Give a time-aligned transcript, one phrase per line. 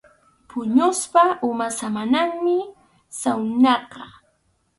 [0.49, 2.57] Puñuspa umap samananmi
[3.19, 4.03] sawnaqa.